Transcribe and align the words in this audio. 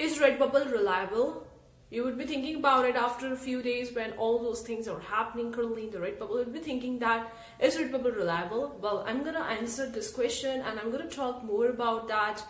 Is 0.00 0.18
Redbubble 0.18 0.72
reliable? 0.72 1.46
You 1.90 2.04
would 2.04 2.16
be 2.16 2.24
thinking 2.24 2.56
about 2.56 2.86
it 2.86 2.96
after 2.96 3.34
a 3.34 3.36
few 3.36 3.60
days 3.60 3.94
when 3.94 4.12
all 4.12 4.38
those 4.38 4.62
things 4.62 4.88
are 4.88 4.98
happening 4.98 5.52
currently 5.52 5.84
in 5.84 5.90
the 5.90 5.98
Redbubble. 5.98 6.30
You 6.30 6.36
would 6.38 6.54
be 6.54 6.60
thinking 6.60 6.98
that 7.00 7.30
is 7.58 7.76
Redbubble 7.76 8.16
reliable? 8.16 8.78
Well, 8.80 9.04
I'm 9.06 9.22
gonna 9.22 9.40
answer 9.58 9.90
this 9.90 10.10
question 10.10 10.62
and 10.62 10.80
I'm 10.80 10.90
gonna 10.90 11.10
talk 11.10 11.44
more 11.44 11.66
about 11.66 12.08
that, 12.08 12.42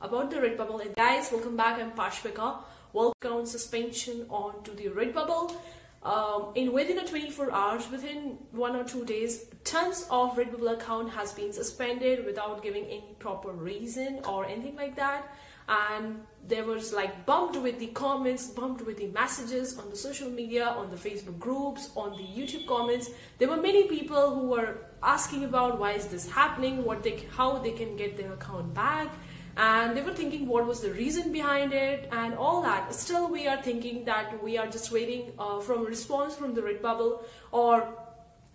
about 0.00 0.30
the 0.30 0.38
Redbubble. 0.38 0.80
And 0.80 0.96
guys, 0.96 1.30
welcome 1.30 1.58
back. 1.58 1.78
I'm 1.78 1.90
Pashvika. 1.90 2.60
Welcome 2.94 3.44
suspension 3.44 4.24
onto 4.30 4.74
the 4.74 4.86
Redbubble. 4.86 5.54
Um, 6.02 6.52
in 6.54 6.72
within 6.72 6.98
a 7.00 7.06
24 7.06 7.52
hours, 7.52 7.90
within 7.90 8.38
one 8.52 8.76
or 8.76 8.84
two 8.84 9.04
days, 9.04 9.44
tons 9.62 10.06
of 10.10 10.36
Redbubble 10.36 10.72
account 10.72 11.10
has 11.10 11.32
been 11.32 11.52
suspended 11.52 12.24
without 12.24 12.62
giving 12.62 12.86
any 12.86 13.14
proper 13.18 13.52
reason 13.52 14.20
or 14.26 14.46
anything 14.46 14.76
like 14.76 14.96
that 14.96 15.30
and 15.68 16.22
there 16.46 16.64
was 16.64 16.92
like 16.92 17.24
bumped 17.24 17.56
with 17.56 17.78
the 17.78 17.86
comments 17.88 18.48
bumped 18.48 18.84
with 18.84 18.98
the 18.98 19.06
messages 19.08 19.78
on 19.78 19.88
the 19.88 19.96
social 19.96 20.28
media 20.28 20.66
on 20.66 20.90
the 20.90 20.96
facebook 20.96 21.38
groups 21.38 21.90
on 21.96 22.10
the 22.12 22.22
youtube 22.22 22.66
comments. 22.66 23.10
There 23.38 23.48
were 23.48 23.56
many 23.56 23.88
people 23.88 24.34
who 24.34 24.48
were 24.48 24.76
asking 25.02 25.44
about 25.44 25.78
why 25.78 25.92
is 25.92 26.06
this 26.08 26.30
happening 26.30 26.84
what 26.84 27.02
they 27.02 27.24
how 27.36 27.58
they 27.58 27.72
can 27.72 27.96
get 27.96 28.16
their 28.16 28.32
account 28.32 28.74
back. 28.74 29.08
And 29.56 29.96
they 29.96 30.02
were 30.02 30.12
thinking 30.12 30.48
what 30.48 30.66
was 30.66 30.80
the 30.80 30.90
reason 30.90 31.30
behind 31.30 31.72
it 31.72 32.08
and 32.10 32.34
all 32.34 32.60
that. 32.62 32.92
Still 32.92 33.28
we 33.28 33.46
are 33.46 33.62
thinking 33.62 34.04
that 34.04 34.42
we 34.42 34.58
are 34.58 34.66
just 34.66 34.90
waiting 34.90 35.32
uh, 35.38 35.60
from 35.60 35.82
a 35.82 35.84
response 35.84 36.34
from 36.34 36.54
the 36.54 36.60
redbubble 36.60 37.22
or 37.52 37.88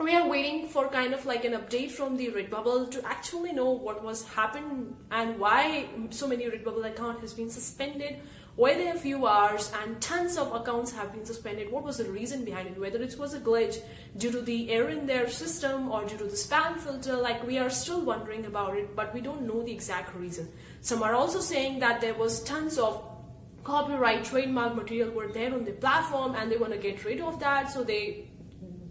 we 0.02 0.16
are 0.16 0.30
waiting 0.30 0.66
for 0.66 0.88
kind 0.88 1.14
of 1.14 1.26
like 1.26 1.44
an 1.44 1.52
update 1.52 1.92
from 1.92 2.16
the 2.16 2.28
Redbubble 2.28 2.90
to 2.92 3.06
actually 3.06 3.52
know 3.52 3.70
what 3.72 4.02
was 4.02 4.26
happened 4.30 4.96
and 5.12 5.38
why 5.38 5.90
so 6.10 6.26
many 6.26 6.46
Redbubble 6.46 6.86
account 6.90 7.20
has 7.20 7.34
been 7.34 7.50
suspended, 7.50 8.16
there 8.58 8.96
are 8.96 8.98
few 8.98 9.28
hours 9.28 9.74
and 9.82 10.02
tons 10.02 10.38
of 10.38 10.54
accounts 10.54 10.94
have 10.94 11.12
been 11.12 11.26
suspended. 11.26 11.70
What 11.70 11.84
was 11.84 11.98
the 11.98 12.06
reason 12.06 12.46
behind 12.46 12.68
it? 12.70 12.80
Whether 12.80 13.02
it 13.02 13.18
was 13.20 13.34
a 13.34 13.42
glitch 13.42 13.82
due 14.16 14.32
to 14.32 14.42
the 14.42 14.72
error 14.72 14.88
in 14.88 15.06
their 15.06 15.30
system 15.30 15.92
or 15.92 16.06
due 16.06 16.18
to 16.18 16.24
the 16.24 16.38
spam 16.38 16.78
filter, 16.78 17.18
like 17.18 17.46
we 17.46 17.58
are 17.58 17.70
still 17.70 18.00
wondering 18.00 18.46
about 18.46 18.78
it, 18.78 18.96
but 18.96 19.14
we 19.14 19.20
don't 19.20 19.42
know 19.42 19.64
the 19.64 19.72
exact 19.74 20.16
reason. 20.16 20.48
Some 20.80 21.04
are 21.04 21.14
also 21.14 21.42
saying 21.42 21.80
that 21.80 22.00
there 22.00 22.14
was 22.14 22.42
tons 22.44 22.78
of 22.78 23.04
copyright 23.66 24.24
trademark 24.24 24.76
material 24.76 25.12
were 25.12 25.28
there 25.28 25.54
on 25.54 25.66
the 25.66 25.74
platform 25.74 26.36
and 26.36 26.50
they 26.50 26.58
want 26.58 26.72
to 26.72 26.80
get 26.80 27.04
rid 27.04 27.20
of 27.20 27.38
that 27.42 27.70
so 27.70 27.84
they 27.84 28.30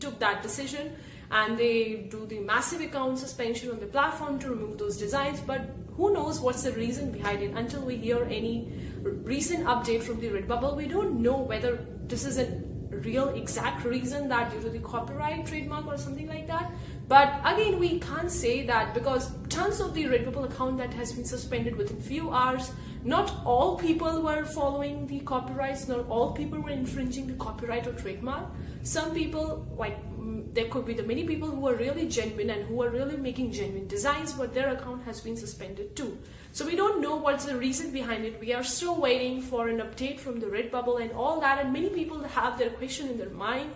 took 0.01 0.19
that 0.19 0.43
decision 0.43 0.95
and 1.31 1.59
they 1.59 2.07
do 2.11 2.27
the 2.27 2.39
massive 2.41 2.81
account 2.81 3.19
suspension 3.19 3.71
on 3.71 3.81
the 3.81 3.87
platform 3.87 4.39
to 4.41 4.51
remove 4.51 4.79
those 4.79 4.97
designs. 4.97 5.41
But 5.41 5.63
who 5.97 6.13
knows 6.13 6.41
what's 6.41 6.63
the 6.63 6.73
reason 6.73 7.11
behind 7.11 7.43
it 7.43 7.53
until 7.55 7.83
we 7.83 7.97
hear 7.97 8.25
any 8.25 8.73
recent 9.03 9.67
update 9.67 10.03
from 10.03 10.21
the 10.21 10.29
redbubble. 10.29 10.77
We 10.77 10.87
don't 10.87 11.21
know 11.21 11.37
whether 11.37 11.85
this 12.07 12.25
is 12.25 12.39
a 12.39 12.47
real 12.91 13.29
exact 13.31 13.85
reason 13.85 14.29
that 14.29 14.51
due 14.51 14.61
to 14.61 14.71
the 14.71 14.79
copyright 14.79 15.47
trademark 15.47 15.87
or 15.87 15.97
something 15.97 16.27
like 16.27 16.47
that. 16.47 16.73
But 17.07 17.41
again 17.45 17.79
we 17.79 18.01
can't 18.01 18.31
say 18.31 18.67
that 18.67 18.95
because 18.95 19.31
tons 19.49 19.81
of 19.81 19.95
the 19.95 20.05
redbubble 20.05 20.51
account 20.51 20.79
that 20.79 20.93
has 20.95 21.13
been 21.13 21.25
suspended 21.25 21.77
within 21.77 22.01
few 22.01 22.31
hours 22.31 22.71
not 23.05 23.33
all 23.45 23.79
people 23.79 24.23
were 24.23 24.45
following 24.45 25.07
the 25.07 25.21
copyrights 25.21 25.89
not 25.89 26.09
all 26.09 26.33
people 26.33 26.61
were 26.61 26.71
infringing 26.71 27.27
the 27.27 27.35
copyright 27.35 27.87
or 27.87 27.93
trademark. 27.93 28.45
Some 28.83 29.15
people 29.15 29.67
like 29.77 29.99
there 30.59 30.69
could 30.69 30.85
be 30.85 30.95
the 31.01 31.05
many 31.05 31.25
people 31.25 31.49
who 31.49 31.69
are 31.69 31.75
really 31.75 32.09
genuine 32.09 32.51
and 32.51 32.65
who 32.67 32.83
are 32.83 32.91
really 32.91 33.17
making 33.17 33.53
genuine 33.53 33.87
designs 33.87 34.33
but 34.33 34.53
their 34.55 34.71
account 34.71 35.05
has 35.05 35.21
been 35.21 35.37
suspended 35.37 35.95
too. 35.95 36.19
So 36.51 36.67
we 36.67 36.75
don't 36.75 37.01
know 37.01 37.15
what's 37.15 37.45
the 37.45 37.57
reason 37.57 37.93
behind 37.93 38.25
it. 38.25 38.41
We 38.41 38.53
are 38.53 38.65
still 38.65 39.01
waiting 39.01 39.41
for 39.41 39.69
an 39.69 39.79
update 39.79 40.19
from 40.19 40.41
the 40.41 40.47
redbubble 40.47 41.01
and 41.01 41.13
all 41.13 41.41
that 41.43 41.61
and 41.65 41.73
many 41.73 41.91
people 41.91 42.25
have 42.25 42.59
their 42.59 42.71
question 42.71 43.09
in 43.09 43.19
their 43.19 43.31
mind. 43.31 43.71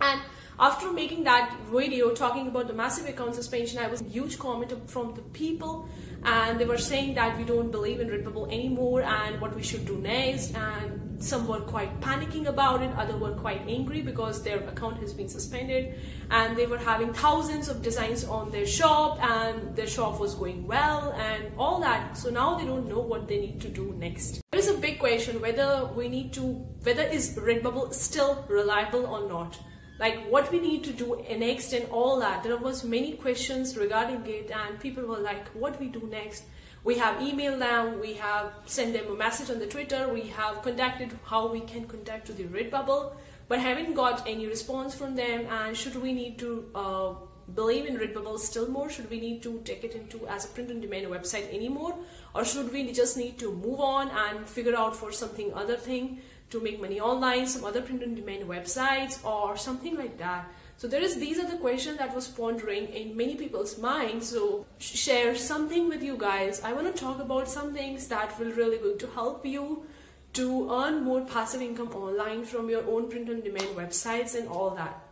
And 0.00 0.22
after 0.58 0.90
making 0.90 1.24
that 1.24 1.54
video 1.70 2.10
talking 2.14 2.48
about 2.48 2.66
the 2.66 2.72
massive 2.72 3.06
account 3.06 3.34
suspension 3.34 3.78
i 3.78 3.86
was 3.86 4.00
a 4.00 4.04
huge 4.04 4.38
comment 4.38 4.72
from 4.88 5.14
the 5.14 5.22
people 5.40 5.88
and 6.26 6.58
they 6.58 6.64
were 6.64 6.76
saying 6.76 7.14
that 7.14 7.38
we 7.38 7.44
don't 7.44 7.70
believe 7.70 8.00
in 8.00 8.08
redbubble 8.08 8.52
anymore 8.52 9.02
and 9.02 9.40
what 9.40 9.54
we 9.54 9.62
should 9.62 9.86
do 9.86 9.96
next. 9.98 10.56
And 10.56 11.22
some 11.22 11.46
were 11.46 11.60
quite 11.60 12.00
panicking 12.00 12.46
about 12.46 12.82
it 12.82 12.90
other 12.96 13.16
were 13.16 13.30
quite 13.34 13.62
angry 13.68 14.02
because 14.02 14.42
their 14.42 14.58
account 14.68 14.98
has 14.98 15.12
been 15.12 15.28
suspended. 15.28 15.94
And 16.32 16.56
they 16.56 16.66
were 16.66 16.78
having 16.78 17.12
thousands 17.12 17.68
of 17.68 17.80
designs 17.80 18.24
on 18.24 18.50
their 18.50 18.66
shop 18.66 19.22
and 19.22 19.76
their 19.76 19.86
shop 19.86 20.18
was 20.18 20.34
going 20.34 20.66
well 20.66 21.12
and 21.12 21.52
all 21.56 21.80
that. 21.80 22.16
So 22.16 22.30
now 22.30 22.56
they 22.56 22.64
don't 22.64 22.88
know 22.88 22.98
what 22.98 23.28
they 23.28 23.38
need 23.38 23.60
to 23.60 23.68
do 23.68 23.94
next. 23.96 24.40
There 24.50 24.58
is 24.58 24.68
a 24.68 24.74
big 24.78 24.98
question 24.98 25.40
whether 25.40 25.88
we 25.94 26.08
need 26.08 26.32
to 26.32 26.42
whether 26.82 27.02
is 27.02 27.36
redbubble 27.36 27.94
still 27.94 28.44
reliable 28.48 29.06
or 29.06 29.28
not 29.28 29.58
like 29.98 30.26
what 30.30 30.50
we 30.52 30.60
need 30.60 30.84
to 30.84 30.92
do 30.92 31.24
next 31.38 31.72
and 31.72 31.88
all 31.90 32.20
that. 32.20 32.42
There 32.42 32.56
was 32.56 32.84
many 32.84 33.12
questions 33.14 33.76
regarding 33.76 34.26
it 34.26 34.50
and 34.50 34.78
people 34.78 35.04
were 35.04 35.18
like 35.18 35.48
what 35.48 35.80
we 35.80 35.88
do 35.88 36.06
next? 36.10 36.44
We 36.84 36.98
have 36.98 37.20
emailed 37.20 37.58
them, 37.58 38.00
we 38.00 38.14
have 38.14 38.52
sent 38.66 38.92
them 38.92 39.10
a 39.10 39.16
message 39.16 39.50
on 39.50 39.58
the 39.58 39.66
Twitter, 39.66 40.08
we 40.08 40.28
have 40.28 40.62
contacted 40.62 41.18
how 41.24 41.48
we 41.48 41.60
can 41.60 41.86
contact 41.86 42.26
to 42.26 42.32
the 42.32 42.44
Redbubble, 42.44 43.12
but 43.48 43.58
haven't 43.58 43.94
got 43.94 44.26
any 44.28 44.46
response 44.46 44.94
from 44.94 45.16
them. 45.16 45.46
And 45.46 45.76
should 45.76 46.00
we 46.00 46.12
need 46.12 46.38
to 46.38 46.70
uh, 46.76 47.14
believe 47.54 47.86
in 47.86 47.96
Redbubble 47.96 48.38
still 48.38 48.68
more? 48.68 48.88
Should 48.88 49.10
we 49.10 49.18
need 49.18 49.42
to 49.42 49.60
take 49.64 49.82
it 49.82 49.96
into 49.96 50.28
as 50.28 50.44
a 50.44 50.48
print-on-demand 50.48 51.06
website 51.06 51.52
anymore, 51.52 51.96
or 52.36 52.44
should 52.44 52.72
we 52.72 52.92
just 52.92 53.16
need 53.16 53.36
to 53.40 53.52
move 53.52 53.80
on 53.80 54.08
and 54.10 54.46
figure 54.46 54.76
out 54.76 54.94
for 54.94 55.10
something 55.10 55.52
other 55.54 55.76
thing 55.76 56.20
to 56.50 56.60
make 56.60 56.80
money 56.80 57.00
online, 57.00 57.46
some 57.46 57.64
other 57.64 57.82
print-on-demand 57.82 58.44
websites, 58.44 59.24
or 59.24 59.56
something 59.56 59.96
like 59.96 60.18
that? 60.18 60.48
So 60.78 60.86
there 60.86 61.00
is 61.00 61.16
these 61.16 61.38
are 61.38 61.50
the 61.50 61.56
questions 61.56 61.98
that 61.98 62.14
was 62.14 62.28
pondering 62.28 62.88
in 62.88 63.16
many 63.16 63.34
people's 63.34 63.78
minds. 63.78 64.28
So 64.28 64.66
share 64.78 65.34
something 65.34 65.88
with 65.88 66.02
you 66.02 66.16
guys. 66.18 66.60
I 66.62 66.74
want 66.74 66.94
to 66.94 67.02
talk 67.02 67.18
about 67.18 67.48
some 67.48 67.72
things 67.72 68.08
that 68.08 68.38
will 68.38 68.52
really 68.52 68.76
going 68.76 68.98
to 68.98 69.06
help 69.08 69.46
you 69.46 69.86
to 70.34 70.70
earn 70.70 71.02
more 71.02 71.22
passive 71.22 71.62
income 71.62 71.92
online 71.94 72.44
from 72.44 72.68
your 72.68 72.86
own 72.86 73.08
print 73.08 73.30
on 73.30 73.40
demand 73.40 73.74
websites 73.74 74.34
and 74.34 74.48
all 74.48 74.70
that. 74.70 75.02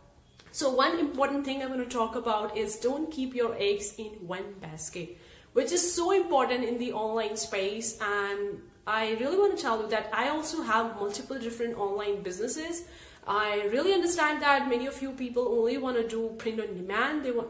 So 0.51 0.69
one 0.69 0.99
important 0.99 1.43
thing 1.45 1.63
I'm 1.63 1.69
going 1.69 1.79
to 1.79 1.89
talk 1.89 2.15
about 2.15 2.55
is 2.55 2.75
don't 2.75 3.11
keep 3.11 3.33
your 3.33 3.55
eggs 3.57 3.95
in 3.97 4.11
one 4.27 4.53
basket, 4.61 5.17
which 5.53 5.71
is 5.71 5.95
so 5.95 6.11
important 6.11 6.63
in 6.63 6.77
the 6.77 6.93
online 6.93 7.37
space 7.37 7.97
and 7.99 8.61
I 8.87 9.13
really 9.19 9.37
want 9.37 9.57
to 9.57 9.61
tell 9.61 9.81
you 9.81 9.87
that 9.89 10.09
I 10.13 10.29
also 10.29 10.61
have 10.61 10.95
multiple 10.95 11.39
different 11.39 11.77
online 11.77 12.21
businesses 12.21 12.83
I 13.27 13.63
really 13.71 13.93
understand 13.93 14.41
that 14.43 14.69
many 14.69 14.85
of 14.85 15.01
you 15.01 15.11
people 15.11 15.47
only 15.47 15.77
want 15.77 15.97
to 15.97 16.07
do 16.07 16.35
print 16.37 16.59
on 16.59 16.75
demand. 16.75 17.25
They 17.25 17.31
want 17.31 17.49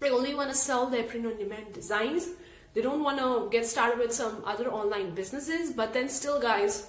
they 0.00 0.10
only 0.10 0.34
want 0.34 0.50
to 0.50 0.56
sell 0.56 0.86
their 0.86 1.02
print 1.02 1.26
on 1.26 1.36
demand 1.36 1.72
designs. 1.72 2.28
They 2.74 2.82
don't 2.82 3.02
want 3.02 3.18
to 3.18 3.48
get 3.50 3.66
started 3.66 3.98
with 3.98 4.12
some 4.12 4.42
other 4.44 4.70
online 4.70 5.14
businesses. 5.14 5.72
But 5.72 5.92
then 5.94 6.08
still, 6.08 6.40
guys, 6.40 6.86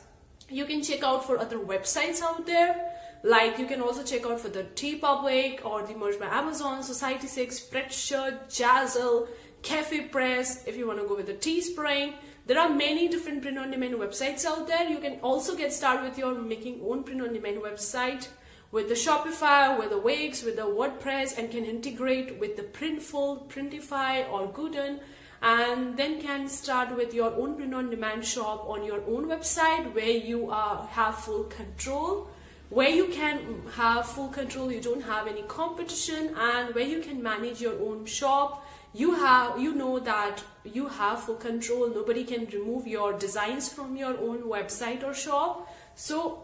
you 0.50 0.66
can 0.66 0.82
check 0.84 1.04
out 1.04 1.26
for 1.26 1.38
other 1.38 1.58
websites 1.58 2.22
out 2.22 2.46
there. 2.46 2.92
Like 3.24 3.58
you 3.60 3.66
can 3.66 3.82
also 3.82 4.04
check 4.04 4.26
out 4.26 4.40
for 4.40 4.50
the 4.50 4.64
TeePublic 4.64 5.66
or 5.66 5.84
the 5.84 5.96
Merch 5.96 6.20
by 6.20 6.28
Amazon, 6.28 6.82
Society6, 6.82 7.70
Spreadshirt, 7.70 8.50
Zazzle, 8.50 9.28
Cafe 9.64 10.08
Press. 10.08 10.66
If 10.66 10.78
you 10.78 10.88
want 10.88 11.00
to 11.00 11.08
go 11.08 11.16
with 11.16 11.28
the 11.28 11.34
Teespring. 11.34 12.14
There 12.48 12.58
are 12.58 12.70
many 12.70 13.10
different 13.10 13.42
print-on-demand 13.42 13.96
websites 13.96 14.46
out 14.46 14.68
there. 14.68 14.90
You 14.90 15.00
can 15.00 15.20
also 15.20 15.54
get 15.58 15.74
started 15.74 16.04
with 16.04 16.18
your 16.18 16.34
making 16.34 16.80
own 16.82 17.04
print-on-demand 17.04 17.58
website 17.58 18.30
with 18.72 18.88
the 18.88 18.94
Shopify, 18.94 19.78
with 19.78 19.90
the 19.90 19.98
Wix, 19.98 20.44
with 20.44 20.56
the 20.56 20.62
WordPress 20.62 21.38
and 21.38 21.52
can 21.52 21.66
integrate 21.66 22.40
with 22.40 22.56
the 22.56 22.64
Printful, 22.64 23.50
Printify 23.50 24.32
or 24.32 24.48
Gooten 24.48 25.02
and 25.42 25.98
then 25.98 26.22
can 26.22 26.48
start 26.48 26.96
with 26.96 27.14
your 27.14 27.34
own 27.34 27.56
print-on-demand 27.56 28.24
shop 28.24 28.66
on 28.70 28.86
your 28.86 29.02
own 29.08 29.28
website 29.28 29.94
where 29.94 30.10
you 30.10 30.50
uh, 30.50 30.86
have 30.88 31.16
full 31.16 31.44
control 31.44 32.30
where 32.70 32.90
you 32.90 33.08
can 33.08 33.62
have 33.76 34.06
full 34.06 34.30
control 34.30 34.72
you 34.72 34.82
don't 34.82 35.04
have 35.04 35.28
any 35.28 35.44
competition 35.44 36.34
and 36.38 36.74
where 36.74 36.88
you 36.88 37.02
can 37.02 37.22
manage 37.22 37.62
your 37.62 37.80
own 37.82 38.06
shop 38.06 38.66
you 38.94 39.14
have 39.16 39.60
you 39.60 39.74
know 39.74 40.00
that 40.00 40.44
you 40.64 40.88
have 40.88 41.22
full 41.24 41.36
control 41.36 41.90
nobody 41.90 42.24
can 42.24 42.46
remove 42.48 42.88
your 42.88 43.14
designs 43.14 43.70
from 43.70 43.96
your 43.96 44.18
own 44.18 44.44
website 44.44 45.04
or 45.04 45.14
shop 45.14 45.68
so 45.96 46.44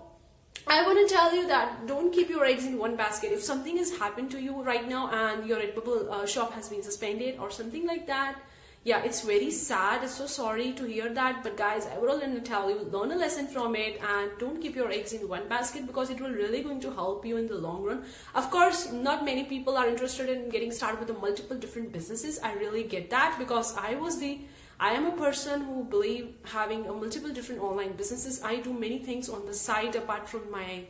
I 0.66 0.82
want 0.84 1.08
to 1.08 1.14
tell 1.14 1.36
you 1.36 1.48
that 1.48 1.88
don't 1.88 2.14
keep 2.14 2.30
your 2.30 2.46
eggs 2.46 2.66
in 2.66 2.78
one 2.78 2.96
basket. 2.96 3.34
If 3.34 3.44
something 3.44 3.78
has 3.78 3.98
happened 3.98 4.32
to 4.32 4.42
you 4.42 4.62
right 4.62 4.88
now 4.88 5.10
and 5.12 5.46
your 5.46 5.60
Redbubble 5.60 6.10
uh, 6.10 6.26
shop 6.26 6.54
has 6.54 6.70
been 6.70 6.82
suspended 6.82 7.38
or 7.38 7.52
something 7.52 7.86
like 7.86 8.08
that, 8.08 8.40
yeah 8.86 9.02
it's 9.04 9.22
very 9.22 9.50
sad 9.50 10.08
so 10.10 10.26
sorry 10.28 10.74
to 10.74 10.86
hear 10.86 11.10
that 11.14 11.42
but 11.44 11.56
guys 11.56 11.88
i 11.88 11.98
would 11.98 12.10
only 12.10 12.42
tell 12.42 12.70
you 12.70 12.80
learn 12.96 13.12
a 13.12 13.16
lesson 13.16 13.48
from 13.48 13.76
it 13.76 14.02
and 14.14 14.32
don't 14.40 14.62
keep 14.62 14.76
your 14.76 14.90
eggs 14.92 15.14
in 15.14 15.28
one 15.28 15.48
basket 15.48 15.88
because 15.88 16.10
it 16.10 16.20
will 16.20 16.34
really 16.42 16.62
going 16.62 16.82
to 16.82 16.92
help 16.92 17.26
you 17.26 17.38
in 17.38 17.48
the 17.48 17.56
long 17.56 17.84
run 17.84 18.04
of 18.36 18.50
course 18.52 18.92
not 18.92 19.24
many 19.24 19.46
people 19.46 19.78
are 19.78 19.88
interested 19.88 20.28
in 20.30 20.50
getting 20.50 20.72
started 20.72 21.00
with 21.00 21.08
the 21.08 21.22
multiple 21.28 21.58
different 21.58 21.94
businesses 21.94 22.40
i 22.44 22.54
really 22.56 22.84
get 22.84 23.10
that 23.10 23.38
because 23.40 23.76
i 23.78 23.96
was 23.96 24.20
the 24.20 24.40
I 24.80 24.92
am 24.94 25.06
a 25.06 25.12
person 25.12 25.62
who 25.62 25.84
believe 25.86 26.34
having 26.44 26.88
a 26.88 26.94
multiple 26.94 27.30
different 27.30 27.62
online 27.62 27.94
businesses. 27.94 28.42
I 28.44 28.58
do 28.58 28.74
many 28.74 28.98
things 29.00 29.30
on 29.30 29.46
the 29.46 29.54
side 29.54 29.96
apart 29.96 30.28
from 30.28 30.52
my 30.52 30.84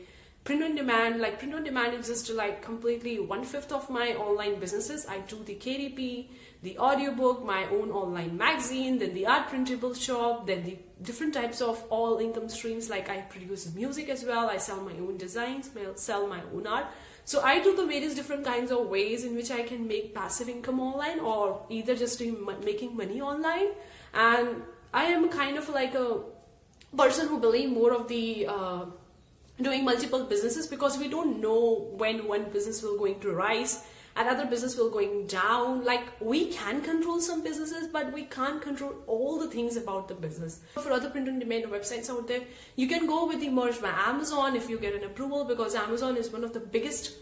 print 0.43 0.63
on 0.63 0.75
demand. 0.75 1.21
Like 1.21 1.37
print 1.37 1.53
on 1.53 1.63
demand 1.63 1.93
is 1.93 2.07
just 2.07 2.29
like 2.31 2.61
completely 2.61 3.19
one 3.19 3.43
fifth 3.43 3.71
of 3.71 3.89
my 3.89 4.13
online 4.15 4.59
businesses. 4.59 5.05
I 5.05 5.19
do 5.19 5.43
the 5.43 5.55
KDP, 5.55 6.27
the 6.63 6.79
audiobook, 6.79 7.43
my 7.45 7.65
own 7.65 7.91
online 7.91 8.37
magazine, 8.37 8.97
then 8.97 9.13
the 9.13 9.27
art 9.27 9.49
printable 9.49 9.93
shop, 9.93 10.47
then 10.47 10.63
the 10.63 10.77
different 11.01 11.33
types 11.33 11.61
of 11.61 11.83
all 11.89 12.19
income 12.19 12.47
streams. 12.47 12.89
Like 12.89 13.09
I 13.09 13.17
produce 13.21 13.73
music 13.75 14.07
as 14.07 14.23
well. 14.23 14.49
I 14.49 14.57
sell 14.57 14.79
my 14.79 14.93
own 14.93 15.17
designs, 15.17 15.69
sell 15.95 16.25
my 16.25 16.41
own 16.55 16.65
art. 16.65 16.87
So 17.25 17.41
I 17.41 17.61
do 17.61 17.75
the 17.75 17.85
various 17.85 18.15
different 18.15 18.45
kinds 18.45 18.71
of 18.71 18.87
ways 18.87 19.25
in 19.25 19.35
which 19.35 19.51
I 19.51 19.63
can 19.63 19.87
make 19.87 20.15
passive 20.15 20.47
income 20.47 20.79
online 20.79 21.19
or 21.19 21.65
either 21.69 21.95
just 21.95 22.21
making 22.21 22.95
money 22.95 23.21
online. 23.21 23.71
And 24.13 24.63
I 24.93 25.05
am 25.05 25.27
kind 25.27 25.57
of 25.57 25.67
like 25.67 25.95
a 25.95 26.21
person 26.95 27.27
who 27.27 27.41
believe 27.41 27.71
more 27.71 27.93
of 27.93 28.07
the 28.07 28.47
uh, 28.47 28.85
doing 29.61 29.83
multiple 29.83 30.23
businesses 30.23 30.67
because 30.67 30.97
we 30.97 31.09
don't 31.09 31.41
know 31.41 31.89
when 31.97 32.25
one 32.25 32.45
business 32.51 32.81
will 32.81 32.97
going 32.97 33.19
to 33.19 33.31
rise 33.33 33.83
another 34.15 34.45
business 34.45 34.77
will 34.77 34.89
going 34.89 35.27
down. 35.27 35.83
Like 35.83 36.19
we 36.19 36.51
can 36.51 36.81
control 36.81 37.19
some 37.19 37.43
businesses 37.43 37.87
but 37.87 38.11
we 38.13 38.23
can't 38.23 38.61
control 38.61 38.95
all 39.07 39.39
the 39.39 39.49
things 39.49 39.77
about 39.77 40.07
the 40.07 40.15
business. 40.15 40.59
For 40.75 40.91
other 40.91 41.09
print 41.09 41.27
on 41.27 41.39
demand 41.39 41.65
websites 41.65 42.09
out 42.09 42.27
there 42.27 42.41
you 42.75 42.87
can 42.87 43.07
go 43.07 43.27
with 43.27 43.39
the 43.39 43.49
merch 43.49 43.81
by 43.81 43.89
amazon 43.89 44.55
if 44.55 44.69
you 44.69 44.77
get 44.77 44.93
an 44.93 45.03
approval 45.03 45.45
because 45.45 45.75
amazon 45.75 46.17
is 46.17 46.31
one 46.31 46.43
of 46.43 46.53
the 46.53 46.59
biggest 46.59 47.13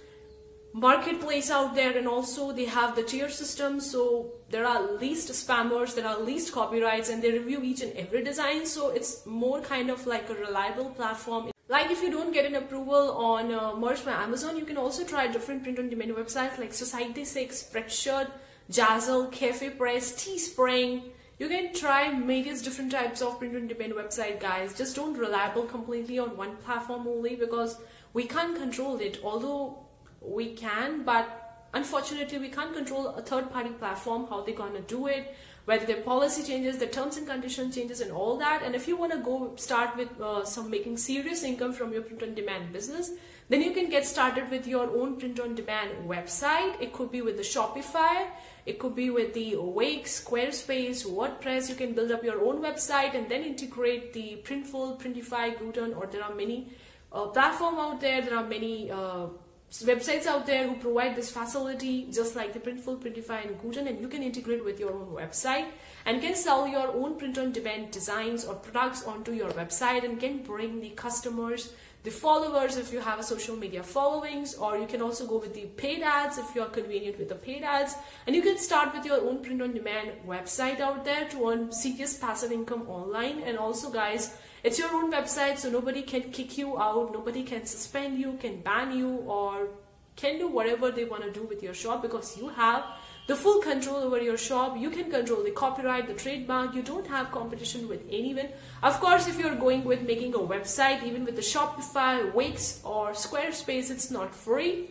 marketplace 0.73 1.51
out 1.51 1.75
there 1.75 1.97
and 1.97 2.07
also 2.07 2.51
they 2.51 2.65
have 2.65 2.95
the 2.95 3.03
tier 3.03 3.29
system. 3.29 3.79
So 3.79 4.31
there 4.49 4.65
are 4.65 4.81
least 4.97 5.29
spammers 5.29 5.95
there 5.95 6.07
are 6.07 6.19
least 6.19 6.53
copyrights 6.53 7.09
and 7.09 7.21
they 7.21 7.31
review 7.31 7.61
each 7.63 7.81
and 7.81 7.93
every 7.95 8.23
design. 8.23 8.65
So 8.65 8.89
it's 8.89 9.25
more 9.25 9.61
kind 9.61 9.89
of 9.89 10.05
like 10.07 10.29
a 10.29 10.35
reliable 10.35 10.89
platform 10.91 11.51
like 11.81 11.91
if 11.91 12.03
you 12.03 12.11
don't 12.11 12.31
get 12.31 12.45
an 12.45 12.55
approval 12.55 13.11
on 13.13 13.51
uh, 13.51 13.75
merch 13.75 14.05
by 14.05 14.11
Amazon, 14.11 14.55
you 14.55 14.65
can 14.65 14.77
also 14.77 15.03
try 15.03 15.27
different 15.27 15.63
print-on-demand 15.63 16.11
websites 16.11 16.59
like 16.59 16.71
Society6, 16.71 17.47
Spreadshirt, 17.63 18.29
Zazzle, 18.69 19.31
Cafe 19.31 19.71
Press, 19.71 20.13
Teespring. 20.13 21.01
You 21.39 21.47
can 21.47 21.73
try 21.73 22.13
various 22.19 22.61
different 22.61 22.91
types 22.91 23.21
of 23.21 23.39
print-on-demand 23.39 23.93
website, 23.93 24.39
guys. 24.39 24.77
Just 24.77 24.95
don't 24.95 25.17
reliable 25.17 25.63
completely 25.63 26.19
on 26.19 26.37
one 26.37 26.55
platform 26.57 27.07
only 27.07 27.35
because 27.35 27.77
we 28.13 28.25
can't 28.25 28.55
control 28.55 28.99
it. 28.99 29.19
Although 29.23 29.79
we 30.21 30.53
can, 30.53 31.03
but 31.03 31.67
unfortunately 31.73 32.37
we 32.37 32.49
can't 32.49 32.75
control 32.75 33.07
a 33.07 33.23
third-party 33.23 33.71
platform 33.71 34.27
how 34.29 34.41
they're 34.41 34.53
gonna 34.53 34.81
do 34.81 35.07
it 35.07 35.35
whether 35.65 35.85
the 35.85 36.01
policy 36.01 36.43
changes, 36.43 36.77
the 36.77 36.87
terms 36.87 37.17
and 37.17 37.27
condition 37.27 37.71
changes 37.71 38.01
and 38.01 38.11
all 38.11 38.37
that. 38.37 38.63
And 38.63 38.75
if 38.75 38.87
you 38.87 38.97
want 38.97 39.11
to 39.11 39.19
go 39.19 39.53
start 39.55 39.95
with 39.95 40.09
uh, 40.19 40.43
some 40.43 40.69
making 40.69 40.97
serious 40.97 41.43
income 41.43 41.73
from 41.73 41.93
your 41.93 42.01
print 42.01 42.23
on 42.23 42.33
demand 42.33 42.73
business, 42.73 43.11
then 43.49 43.61
you 43.61 43.71
can 43.71 43.89
get 43.89 44.05
started 44.05 44.49
with 44.49 44.65
your 44.65 44.89
own 44.89 45.17
print 45.17 45.39
on 45.39 45.55
demand 45.55 45.91
website. 46.07 46.81
It 46.81 46.93
could 46.93 47.11
be 47.11 47.21
with 47.21 47.37
the 47.37 47.43
Shopify, 47.43 48.27
it 48.65 48.79
could 48.79 48.95
be 48.95 49.09
with 49.09 49.33
the 49.33 49.55
Wix, 49.57 50.23
Squarespace, 50.23 51.05
WordPress. 51.05 51.69
You 51.69 51.75
can 51.75 51.93
build 51.93 52.11
up 52.11 52.23
your 52.23 52.45
own 52.45 52.61
website 52.61 53.15
and 53.15 53.27
then 53.29 53.43
integrate 53.43 54.13
the 54.13 54.41
Printful, 54.43 55.01
Printify, 55.01 55.57
Gooten, 55.57 55.97
or 55.97 56.07
there 56.07 56.23
are 56.23 56.33
many 56.33 56.71
uh, 57.11 57.25
platform 57.27 57.75
out 57.79 57.99
there. 57.99 58.21
There 58.21 58.37
are 58.37 58.47
many 58.47 58.91
uh, 58.91 59.27
websites 59.71 60.25
out 60.25 60.45
there 60.45 60.67
who 60.67 60.75
provide 60.75 61.15
this 61.15 61.31
facility 61.31 62.07
just 62.11 62.35
like 62.35 62.51
the 62.53 62.59
Printful, 62.59 62.99
Printify 62.99 63.47
and 63.47 63.57
Gooten 63.59 63.87
and 63.87 64.01
you 64.01 64.09
can 64.09 64.21
integrate 64.21 64.63
with 64.65 64.79
your 64.79 64.93
own 64.93 65.07
website 65.07 65.67
and 66.05 66.21
can 66.21 66.35
sell 66.35 66.67
your 66.67 66.89
own 66.89 67.17
print 67.17 67.37
on 67.37 67.53
demand 67.53 67.91
designs 67.91 68.43
or 68.43 68.55
products 68.55 69.03
onto 69.03 69.31
your 69.31 69.49
website 69.51 70.03
and 70.03 70.19
can 70.19 70.43
bring 70.43 70.81
the 70.81 70.89
customers 70.89 71.71
the 72.03 72.09
followers 72.09 72.77
if 72.77 72.91
you 72.91 72.99
have 72.99 73.19
a 73.19 73.23
social 73.23 73.55
media 73.55 73.83
followings 73.83 74.55
or 74.55 74.75
you 74.77 74.87
can 74.87 75.03
also 75.03 75.27
go 75.27 75.37
with 75.37 75.53
the 75.53 75.65
paid 75.77 76.01
ads 76.01 76.39
if 76.39 76.55
you 76.55 76.61
are 76.63 76.69
convenient 76.69 77.19
with 77.19 77.29
the 77.29 77.35
paid 77.35 77.61
ads. 77.61 77.93
And 78.25 78.35
you 78.35 78.41
can 78.41 78.57
start 78.57 78.91
with 78.95 79.05
your 79.05 79.21
own 79.21 79.43
print 79.43 79.61
on 79.61 79.73
demand 79.73 80.11
website 80.25 80.79
out 80.79 81.05
there 81.05 81.29
to 81.29 81.49
earn 81.49 81.71
serious 81.71 82.17
passive 82.17 82.51
income 82.51 82.89
online. 82.89 83.43
And 83.43 83.55
also 83.55 83.91
guys 83.91 84.35
it's 84.63 84.77
your 84.77 84.93
own 84.93 85.11
website, 85.11 85.57
so 85.57 85.69
nobody 85.69 86.01
can 86.01 86.31
kick 86.31 86.57
you 86.57 86.79
out, 86.79 87.13
nobody 87.13 87.43
can 87.43 87.65
suspend 87.65 88.19
you, 88.19 88.37
can 88.39 88.61
ban 88.61 88.95
you, 88.97 89.09
or 89.27 89.69
can 90.15 90.37
do 90.37 90.47
whatever 90.47 90.91
they 90.91 91.05
want 91.05 91.23
to 91.23 91.31
do 91.31 91.43
with 91.43 91.63
your 91.63 91.73
shop 91.73 92.01
because 92.01 92.37
you 92.37 92.49
have 92.49 92.83
the 93.27 93.35
full 93.35 93.61
control 93.61 93.97
over 93.97 94.21
your 94.21 94.37
shop. 94.37 94.77
You 94.77 94.89
can 94.89 95.09
control 95.09 95.43
the 95.43 95.51
copyright, 95.51 96.07
the 96.07 96.13
trademark. 96.13 96.75
You 96.75 96.81
don't 96.81 97.07
have 97.07 97.31
competition 97.31 97.87
with 97.87 98.01
anyone. 98.09 98.49
Of 98.83 98.99
course, 98.99 99.27
if 99.27 99.39
you're 99.39 99.55
going 99.55 99.83
with 99.83 100.01
making 100.01 100.33
a 100.35 100.39
website, 100.39 101.03
even 101.03 101.25
with 101.25 101.35
the 101.35 101.41
Shopify, 101.41 102.33
Wix, 102.33 102.81
or 102.83 103.11
Squarespace, 103.11 103.89
it's 103.89 104.11
not 104.11 104.35
free 104.35 104.89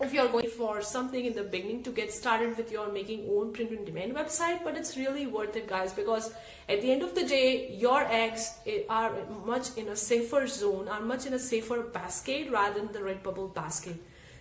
if 0.00 0.12
you're 0.12 0.28
going 0.28 0.50
for 0.50 0.82
something 0.82 1.24
in 1.24 1.34
the 1.34 1.42
beginning 1.42 1.82
to 1.82 1.90
get 1.90 2.12
started 2.12 2.56
with 2.56 2.70
your 2.70 2.90
making 2.90 3.26
own 3.30 3.52
print 3.52 3.70
on 3.76 3.84
demand 3.84 4.14
website 4.14 4.62
but 4.64 4.76
it's 4.76 4.96
really 4.96 5.26
worth 5.26 5.54
it 5.56 5.68
guys 5.68 5.92
because 5.92 6.32
at 6.68 6.82
the 6.82 6.90
end 6.90 7.02
of 7.02 7.14
the 7.14 7.24
day 7.24 7.70
your 7.70 8.02
eggs 8.04 8.58
eh, 8.66 8.80
are 8.88 9.12
much 9.46 9.76
in 9.76 9.88
a 9.88 9.96
safer 9.96 10.46
zone 10.46 10.88
are 10.88 11.00
much 11.00 11.26
in 11.26 11.34
a 11.34 11.38
safer 11.38 11.80
basket 11.82 12.50
rather 12.50 12.80
than 12.80 12.92
the 12.92 12.98
redbubble 12.98 13.54
basket. 13.54 13.96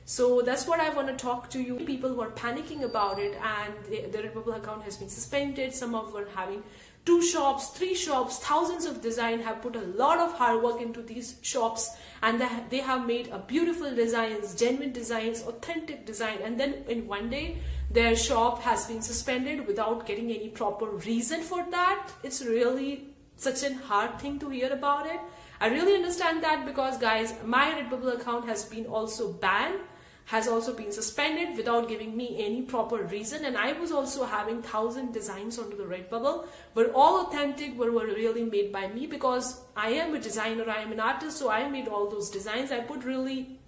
So 0.05 0.41
that's 0.41 0.67
what 0.67 0.81
I 0.81 0.89
want 0.89 1.07
to 1.07 1.15
talk 1.15 1.49
to 1.51 1.61
you 1.61 1.75
people 1.77 2.13
who 2.13 2.19
are 2.21 2.31
panicking 2.31 2.81
about 2.83 3.19
it 3.19 3.37
and 3.41 3.73
the, 3.85 4.01
the 4.11 4.27
Redbubble 4.27 4.57
account 4.57 4.83
has 4.83 4.97
been 4.97 5.07
suspended. 5.07 5.73
Some 5.73 5.95
of 5.95 6.11
them 6.11 6.23
are 6.23 6.29
having 6.35 6.61
two 7.05 7.21
shops, 7.21 7.69
three 7.69 7.93
shops, 7.93 8.39
thousands 8.39 8.85
of 8.85 9.01
design 9.01 9.41
have 9.41 9.61
put 9.61 9.75
a 9.75 9.81
lot 9.81 10.19
of 10.19 10.33
hard 10.33 10.63
work 10.63 10.81
into 10.81 11.01
these 11.01 11.35
shops 11.41 11.91
and 12.21 12.41
they 12.69 12.77
have 12.77 13.05
made 13.05 13.27
a 13.27 13.39
beautiful 13.39 13.93
designs, 13.93 14.55
genuine 14.55 14.93
designs, 14.93 15.43
authentic 15.43 16.05
design 16.05 16.37
and 16.43 16.59
then 16.59 16.85
in 16.87 17.05
one 17.07 17.29
day 17.29 17.57
their 17.91 18.15
shop 18.15 18.61
has 18.61 18.87
been 18.87 19.01
suspended 19.01 19.67
without 19.67 20.05
getting 20.05 20.31
any 20.31 20.47
proper 20.49 20.85
reason 20.85 21.41
for 21.41 21.65
that. 21.71 22.09
It's 22.23 22.41
really 22.43 23.09
such 23.35 23.63
a 23.63 23.73
hard 23.73 24.19
thing 24.19 24.39
to 24.39 24.49
hear 24.49 24.71
about 24.71 25.05
it. 25.05 25.19
I 25.59 25.67
really 25.67 25.95
understand 25.95 26.43
that 26.43 26.65
because 26.65 26.97
guys, 26.97 27.33
my 27.45 27.71
Redbubble 27.71 28.15
account 28.19 28.47
has 28.47 28.63
been 28.65 28.85
also 28.85 29.33
banned 29.33 29.79
has 30.25 30.47
also 30.47 30.73
been 30.73 30.91
suspended 30.91 31.57
without 31.57 31.89
giving 31.89 32.15
me 32.15 32.43
any 32.45 32.61
proper 32.61 33.03
reason. 33.03 33.45
And 33.45 33.57
I 33.57 33.73
was 33.73 33.91
also 33.91 34.23
having 34.23 34.61
thousand 34.61 35.13
designs 35.13 35.59
onto 35.59 35.75
the 35.75 35.83
Redbubble 35.83 36.47
were 36.75 36.91
all 36.93 37.25
authentic 37.27 37.77
were, 37.77 37.91
were 37.91 38.07
really 38.07 38.43
made 38.43 38.71
by 38.71 38.87
me 38.87 39.05
because 39.05 39.61
I 39.75 39.89
am 39.89 40.15
a 40.15 40.19
designer 40.19 40.69
I 40.69 40.81
am 40.81 40.91
an 40.91 40.99
artist 40.99 41.37
so 41.37 41.49
I 41.49 41.67
made 41.69 41.87
all 41.87 42.09
those 42.09 42.29
designs. 42.29 42.71
I 42.71 42.79
put 42.79 43.03
really 43.03 43.59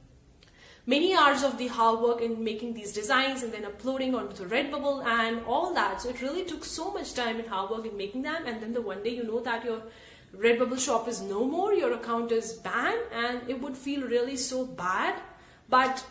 many 0.85 1.13
hours 1.13 1.43
of 1.43 1.57
the 1.57 1.67
hard 1.67 1.99
work 1.99 2.21
in 2.21 2.43
making 2.43 2.73
these 2.73 2.93
designs 2.93 3.43
and 3.43 3.51
then 3.51 3.65
uploading 3.65 4.15
onto 4.15 4.35
the 4.35 4.55
Redbubble 4.55 5.05
and 5.05 5.43
all 5.45 5.73
that. 5.73 6.01
So 6.01 6.09
it 6.09 6.21
really 6.21 6.45
took 6.45 6.63
so 6.63 6.91
much 6.91 7.13
time 7.13 7.39
and 7.39 7.49
hard 7.49 7.69
work 7.69 7.85
in 7.85 7.97
making 7.97 8.21
them. 8.21 8.43
And 8.45 8.61
then 8.61 8.71
the 8.73 8.81
one 8.81 9.03
day 9.03 9.09
you 9.09 9.23
know 9.23 9.41
that 9.41 9.65
your 9.65 9.81
Redbubble 10.37 10.79
shop 10.79 11.07
is 11.07 11.21
no 11.21 11.45
more 11.45 11.73
your 11.73 11.93
account 11.93 12.31
is 12.31 12.53
banned 12.53 13.01
and 13.13 13.49
it 13.49 13.61
would 13.61 13.75
feel 13.75 14.01
really 14.07 14.37
so 14.37 14.65
bad. 14.65 15.15
But 15.67 16.05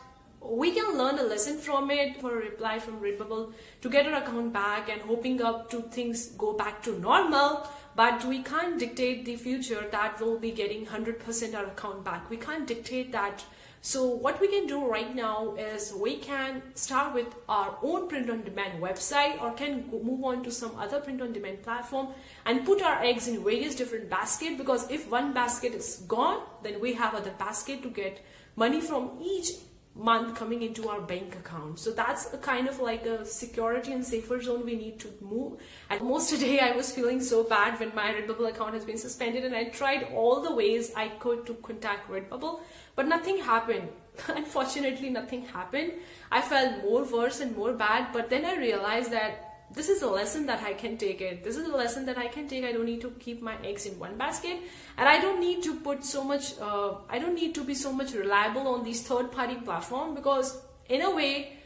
we 0.48 0.70
can 0.72 0.96
learn 0.96 1.18
a 1.18 1.22
lesson 1.22 1.58
from 1.58 1.90
it 1.90 2.20
for 2.20 2.32
a 2.32 2.44
reply 2.44 2.78
from 2.78 3.00
Redbubble 3.00 3.52
to 3.82 3.88
get 3.88 4.06
our 4.06 4.22
account 4.22 4.52
back 4.52 4.88
and 4.88 5.00
hoping 5.02 5.42
up 5.42 5.70
to 5.70 5.82
things 5.82 6.26
go 6.38 6.52
back 6.52 6.82
to 6.84 6.98
normal. 6.98 7.66
But 7.96 8.24
we 8.24 8.42
can't 8.42 8.78
dictate 8.78 9.24
the 9.24 9.36
future 9.36 9.86
that 9.90 10.20
we'll 10.20 10.38
be 10.38 10.50
getting 10.50 10.86
100% 10.86 11.54
our 11.54 11.66
account 11.66 12.04
back. 12.04 12.28
We 12.28 12.36
can't 12.36 12.66
dictate 12.66 13.12
that. 13.12 13.44
So 13.80 14.06
what 14.06 14.40
we 14.40 14.48
can 14.48 14.66
do 14.66 14.86
right 14.86 15.14
now 15.14 15.54
is 15.56 15.92
we 15.92 16.16
can 16.16 16.62
start 16.74 17.14
with 17.14 17.26
our 17.48 17.76
own 17.82 18.08
print-on-demand 18.08 18.82
website 18.82 19.40
or 19.42 19.52
can 19.52 19.90
move 19.90 20.24
on 20.24 20.42
to 20.44 20.50
some 20.50 20.74
other 20.76 21.00
print-on-demand 21.00 21.62
platform 21.62 22.08
and 22.46 22.64
put 22.64 22.80
our 22.80 23.02
eggs 23.02 23.28
in 23.28 23.44
various 23.44 23.74
different 23.74 24.08
baskets 24.08 24.56
because 24.56 24.90
if 24.90 25.10
one 25.10 25.34
basket 25.34 25.74
is 25.74 26.02
gone, 26.08 26.40
then 26.62 26.80
we 26.80 26.94
have 26.94 27.14
other 27.14 27.32
basket 27.38 27.82
to 27.82 27.90
get 27.90 28.24
money 28.56 28.80
from 28.80 29.18
each 29.22 29.50
month 29.96 30.34
coming 30.34 30.62
into 30.62 30.88
our 30.88 31.00
bank 31.00 31.36
account. 31.36 31.78
So 31.78 31.92
that's 31.92 32.32
a 32.34 32.38
kind 32.38 32.68
of 32.68 32.80
like 32.80 33.06
a 33.06 33.24
security 33.24 33.92
and 33.92 34.04
safer 34.04 34.42
zone 34.42 34.64
we 34.64 34.74
need 34.74 34.98
to 35.00 35.08
move. 35.20 35.60
And 35.88 36.02
most 36.02 36.30
today 36.30 36.58
I 36.58 36.72
was 36.72 36.92
feeling 36.92 37.20
so 37.20 37.44
bad 37.44 37.78
when 37.78 37.94
my 37.94 38.12
Redbubble 38.12 38.48
account 38.48 38.74
has 38.74 38.84
been 38.84 38.98
suspended 38.98 39.44
and 39.44 39.54
I 39.54 39.64
tried 39.64 40.08
all 40.12 40.40
the 40.40 40.52
ways 40.54 40.92
I 40.96 41.08
could 41.08 41.46
to 41.46 41.54
contact 41.54 42.10
Redbubble, 42.10 42.60
but 42.96 43.06
nothing 43.06 43.38
happened. 43.38 43.88
Unfortunately, 44.28 45.10
nothing 45.10 45.46
happened. 45.46 45.92
I 46.30 46.40
felt 46.40 46.82
more 46.82 47.04
worse 47.04 47.40
and 47.40 47.56
more 47.56 47.72
bad, 47.72 48.12
but 48.12 48.30
then 48.30 48.44
I 48.44 48.56
realized 48.56 49.12
that 49.12 49.53
this 49.72 49.88
is 49.88 50.02
a 50.02 50.08
lesson 50.08 50.46
that 50.46 50.62
I 50.62 50.74
can 50.74 50.96
take 50.96 51.20
it. 51.20 51.42
This 51.42 51.56
is 51.56 51.68
a 51.68 51.76
lesson 51.76 52.06
that 52.06 52.18
I 52.18 52.28
can 52.28 52.48
take. 52.48 52.64
I 52.64 52.72
don't 52.72 52.84
need 52.84 53.00
to 53.00 53.10
keep 53.18 53.42
my 53.42 53.56
eggs 53.64 53.86
in 53.86 53.98
one 53.98 54.16
basket, 54.16 54.58
and 54.96 55.08
I 55.08 55.20
don't 55.20 55.40
need 55.40 55.62
to 55.64 55.80
put 55.80 56.04
so 56.04 56.22
much. 56.22 56.58
Uh, 56.60 56.94
I 57.08 57.18
don't 57.18 57.34
need 57.34 57.54
to 57.56 57.64
be 57.64 57.74
so 57.74 57.92
much 57.92 58.12
reliable 58.12 58.68
on 58.68 58.84
these 58.84 59.02
third-party 59.02 59.56
platform 59.56 60.14
because 60.14 60.60
in 60.88 61.02
a 61.02 61.10
way, 61.10 61.58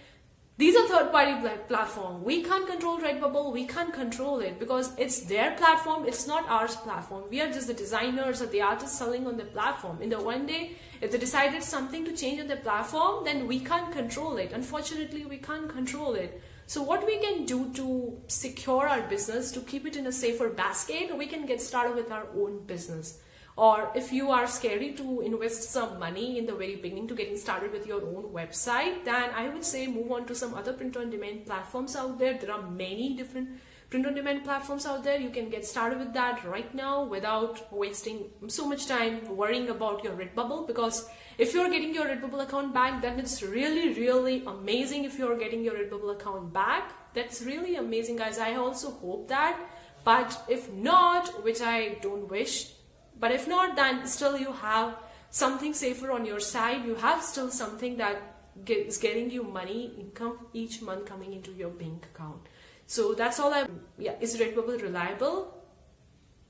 these 0.59 0.75
are 0.75 0.89
third 0.89 1.13
party 1.13 1.35
platform. 1.69 2.25
We 2.25 2.43
can't 2.43 2.67
control 2.67 2.99
redbubble. 2.99 3.53
We 3.53 3.65
can't 3.65 3.95
control 3.95 4.41
it 4.41 4.59
because 4.59 4.91
it's 4.99 5.21
their 5.21 5.53
platform. 5.53 6.05
It's 6.05 6.27
not 6.27 6.49
ours 6.49 6.75
platform. 6.75 7.25
We 7.31 7.41
are 7.41 7.53
just 7.53 7.69
the 7.69 7.75
designers 7.75 8.43
or 8.43 8.47
the 8.47 8.63
artists 8.63 8.99
selling 8.99 9.29
on 9.29 9.37
the 9.37 9.45
platform. 9.45 10.03
In 10.03 10.09
the 10.09 10.21
one 10.21 10.47
day 10.47 10.73
if 11.01 11.13
they 11.13 11.19
decided 11.19 11.63
something 11.63 12.05
to 12.05 12.13
change 12.13 12.41
on 12.41 12.49
the 12.49 12.57
platform 12.57 13.25
then 13.25 13.47
we 13.47 13.61
can't 13.61 13.93
control 13.93 14.37
it. 14.37 14.53
Unfortunately 14.53 15.25
we 15.27 15.37
can't 15.37 15.69
control 15.69 16.15
it 16.15 16.43
so 16.73 16.83
what 16.83 17.07
we 17.07 17.17
can 17.19 17.47
do 17.47 17.73
to 17.73 18.21
secure 18.27 18.87
our 18.87 19.01
business 19.09 19.51
to 19.53 19.61
keep 19.61 19.87
it 19.87 19.97
in 19.97 20.07
a 20.07 20.13
safer 20.13 20.51
basket 20.51 21.17
we 21.17 21.27
can 21.27 21.47
get 21.47 21.63
started 21.63 21.97
with 21.97 22.13
our 22.13 22.27
own 22.37 22.59
business. 22.67 23.21
Or 23.57 23.91
if 23.95 24.13
you 24.13 24.31
are 24.31 24.47
scary 24.47 24.93
to 24.99 25.23
invest 25.23 25.71
some 25.71 25.99
money 25.99 26.37
in 26.39 26.45
the 26.45 26.55
very 26.55 26.77
beginning 26.77 27.09
to 27.09 27.15
getting 27.15 27.39
started 27.39 27.73
with 27.73 27.87
your 27.87 28.03
own 28.03 28.25
website 28.35 29.03
then 29.07 29.31
i 29.35 29.49
would 29.49 29.65
say 29.65 29.87
move 29.87 30.13
on 30.13 30.27
to 30.27 30.35
some 30.35 30.53
other 30.53 30.75
print 30.75 30.99
on 30.99 31.09
demand 31.09 31.47
platforms 31.47 31.97
out 31.97 32.19
there. 32.19 32.35
There 32.35 32.53
are 32.53 32.71
many 32.71 33.15
different 33.15 33.49
print 33.91 34.07
on 34.07 34.15
demand 34.15 34.45
platforms 34.45 34.87
out 34.87 35.03
there 35.03 35.19
you 35.19 35.31
can 35.31 35.49
get 35.49 35.65
started 35.65 35.99
with 35.99 36.13
that 36.13 36.45
right 36.45 36.75
now 36.75 37.03
without 37.03 37.73
wasting 37.73 38.25
so 38.47 38.69
much 38.69 38.87
time 38.87 39.37
worrying 39.37 39.69
about 39.71 40.05
your 40.05 40.15
redbubble 40.15 40.67
because 40.67 41.09
if 41.39 41.55
you're 41.55 41.71
getting 41.71 41.95
your 41.95 42.05
redbubble 42.05 42.43
account 42.43 42.73
back 42.75 43.01
then 43.01 43.19
it's 43.19 43.43
really 43.43 43.95
really 43.95 44.45
amazing 44.47 45.05
if 45.05 45.19
you're 45.19 45.39
getting 45.39 45.65
your 45.65 45.75
redbubble 45.75 46.13
account 46.15 46.53
back 46.53 46.93
that's 47.15 47.43
really 47.43 47.77
amazing 47.77 48.17
guys 48.17 48.39
i 48.39 48.55
also 48.55 48.91
hope 48.91 49.29
that 49.29 49.59
but 50.05 50.43
if 50.49 50.71
not 50.73 51.43
which 51.43 51.61
i 51.61 51.97
don't 52.03 52.29
wish 52.29 52.73
but 53.21 53.33
if 53.33 53.49
not, 53.49 53.77
then 53.77 54.07
still 54.07 54.39
you 54.39 54.53
have 54.53 54.97
something 55.31 55.75
safer 55.75 56.13
on 56.13 56.25
your 56.25 56.41
side. 56.41 56.85
You 56.85 56.95
have 56.97 57.23
still 57.23 57.51
something 57.51 57.97
that 57.97 58.23
is 58.67 58.99
getting 58.99 59.31
you 59.31 59.43
money, 59.43 59.95
income 59.99 60.39
each 60.53 60.83
month 60.83 61.07
coming 61.07 61.33
into 61.33 61.53
your 61.53 61.71
bank 61.71 62.07
account. 62.15 62.47
So 62.89 63.13
that's 63.13 63.39
all 63.39 63.53
I'm. 63.53 63.83
yeah, 63.99 64.15
is 64.19 64.39
Redbubble 64.39 64.81
reliable? 64.81 65.55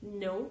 No. 0.01 0.47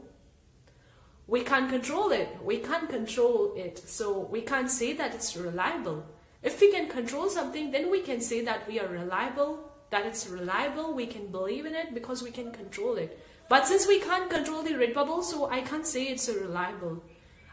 We 1.26 1.40
can't 1.42 1.70
control 1.70 2.12
it. 2.12 2.28
We 2.44 2.58
can't 2.58 2.90
control 2.90 3.54
it. 3.56 3.78
So 3.78 4.28
we 4.30 4.42
can't 4.42 4.70
say 4.70 4.92
that 4.92 5.14
it's 5.14 5.34
reliable. 5.34 6.04
If 6.42 6.60
we 6.60 6.70
can 6.70 6.90
control 6.90 7.30
something, 7.30 7.70
then 7.70 7.90
we 7.90 8.02
can 8.02 8.20
say 8.20 8.44
that 8.44 8.68
we 8.68 8.78
are 8.78 8.86
reliable, 8.86 9.72
that 9.88 10.04
it's 10.04 10.28
reliable, 10.28 10.92
we 10.92 11.06
can 11.06 11.28
believe 11.28 11.64
in 11.64 11.74
it 11.74 11.94
because 11.94 12.22
we 12.22 12.30
can 12.30 12.52
control 12.52 12.96
it. 12.96 13.18
But 13.48 13.66
since 13.66 13.88
we 13.88 13.98
can't 13.98 14.28
control 14.28 14.62
the 14.62 14.74
Redbubble, 14.74 15.24
so 15.24 15.50
I 15.50 15.62
can't 15.62 15.86
say 15.86 16.04
it's 16.04 16.28
reliable. 16.28 17.02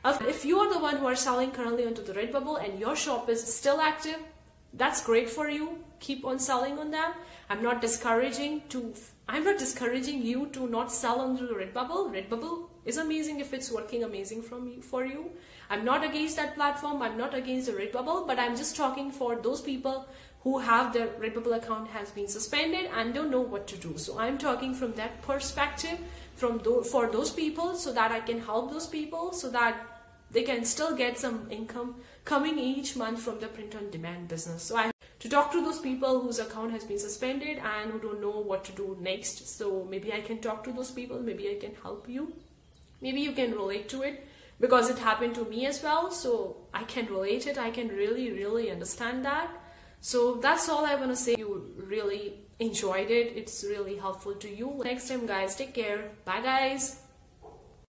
If 0.03 0.43
you 0.43 0.59
are 0.59 0.71
the 0.71 0.79
one 0.79 0.97
who 0.97 1.07
are 1.07 1.15
selling 1.15 1.51
currently 1.51 1.87
onto 1.87 2.03
the 2.03 2.13
Redbubble 2.13 2.63
and 2.63 2.79
your 2.79 2.97
shop 2.97 3.29
is 3.29 3.41
still 3.41 3.79
active, 3.79 4.19
that's 4.77 5.03
great 5.03 5.29
for 5.29 5.49
you. 5.49 5.83
Keep 5.99 6.25
on 6.25 6.39
selling 6.39 6.77
on 6.77 6.91
them. 6.91 7.13
I'm 7.49 7.63
not 7.63 7.81
discouraging 7.81 8.63
to 8.69 8.93
I'm 9.27 9.43
not 9.43 9.57
discouraging 9.57 10.21
you 10.21 10.47
to 10.53 10.67
not 10.67 10.91
sell 10.91 11.19
on 11.19 11.35
the 11.35 11.41
Redbubble. 11.41 12.11
Redbubble 12.13 12.67
is 12.85 12.97
amazing 12.97 13.39
if 13.39 13.53
it's 13.53 13.71
working 13.71 14.03
amazing 14.03 14.43
from 14.43 14.67
you, 14.67 14.81
for 14.83 15.03
you. 15.03 15.31
I'm 15.67 15.83
not 15.83 16.03
against 16.03 16.35
that 16.35 16.53
platform. 16.53 17.01
I'm 17.01 17.17
not 17.17 17.33
against 17.33 17.65
the 17.65 17.73
Redbubble, 17.73 18.27
but 18.27 18.37
I'm 18.37 18.55
just 18.55 18.75
talking 18.75 19.11
for 19.11 19.35
those 19.35 19.61
people 19.61 20.07
who 20.43 20.59
have 20.59 20.93
their 20.93 21.07
Redbubble 21.07 21.55
account 21.57 21.87
has 21.87 22.11
been 22.11 22.27
suspended 22.27 22.87
and 22.95 23.15
don't 23.15 23.31
know 23.31 23.41
what 23.41 23.65
to 23.67 23.77
do. 23.77 23.97
So 23.97 24.19
I'm 24.19 24.37
talking 24.37 24.75
from 24.75 24.93
that 24.93 25.23
perspective 25.23 25.97
from 26.35 26.59
th 26.59 26.85
for 26.85 27.07
those 27.07 27.31
people 27.31 27.75
so 27.75 27.93
that 27.93 28.11
I 28.11 28.19
can 28.19 28.41
help 28.41 28.71
those 28.71 28.87
people 28.87 29.33
so 29.33 29.49
that 29.49 29.94
they 30.35 30.43
can 30.43 30.65
still 30.65 30.95
get 30.95 31.17
some 31.17 31.47
income 31.49 31.95
coming 32.25 32.59
each 32.59 32.95
month 32.97 33.21
from 33.21 33.39
the 33.39 33.47
print 33.47 33.73
on 33.73 33.89
demand 33.89 34.27
business. 34.27 34.63
So 34.63 34.77
I 34.77 34.91
to 35.19 35.29
talk 35.29 35.51
to 35.53 35.61
those 35.61 35.79
people 35.79 36.19
whose 36.21 36.39
account 36.39 36.71
has 36.71 36.83
been 36.83 36.99
suspended 36.99 37.57
and 37.57 37.91
who 37.91 37.99
don't 37.99 38.21
know 38.21 38.41
what 38.51 38.65
to 38.65 38.73
do 38.73 38.97
next. 38.99 39.47
So 39.57 39.87
maybe 39.89 40.11
I 40.11 40.19
can 40.19 40.39
talk 40.39 40.65
to 40.65 40.73
those 40.73 40.91
people, 40.91 41.21
maybe 41.21 41.49
I 41.49 41.55
can 41.59 41.73
help 41.81 42.09
you. 42.09 42.33
Maybe 43.01 43.21
you 43.21 43.31
can 43.31 43.53
relate 43.53 43.87
to 43.89 44.01
it 44.01 44.27
because 44.59 44.89
it 44.89 44.97
happened 44.97 45.35
to 45.35 45.45
me 45.45 45.65
as 45.67 45.81
well. 45.81 46.11
So 46.11 46.57
I 46.73 46.83
can 46.83 47.05
relate 47.05 47.47
it. 47.47 47.57
I 47.57 47.71
can 47.71 47.87
really, 47.87 48.31
really 48.31 48.69
understand 48.71 49.23
that. 49.23 49.49
So 50.01 50.35
that's 50.35 50.67
all 50.67 50.85
I 50.85 50.95
want 50.95 51.11
to 51.11 51.15
say. 51.15 51.35
You 51.37 51.73
really 51.77 52.41
enjoyed 52.59 53.09
it. 53.09 53.33
It's 53.35 53.63
really 53.63 53.95
helpful 53.95 54.35
to 54.35 54.49
you. 54.49 54.81
Next 54.83 55.07
time, 55.07 55.25
guys, 55.25 55.55
take 55.55 55.73
care. 55.73 56.11
Bye, 56.25 56.41
guys. 56.41 57.04